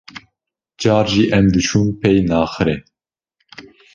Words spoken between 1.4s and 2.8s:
diçun pey naxirê.